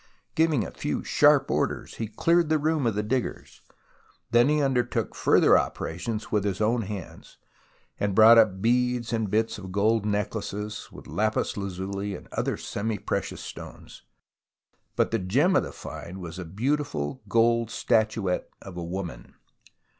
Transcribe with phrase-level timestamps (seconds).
[0.33, 3.61] Giving a few sharp orders, he cleared the room of the diggers.
[4.31, 7.37] Then he undertook further operations with his own hands,
[7.99, 12.97] and brought up beads and bits of gold necklaces, with lapis lazuli and other semi
[12.97, 14.01] precious stones.
[14.95, 19.35] But the gem of the find was a beautiful gold statuette of a woman.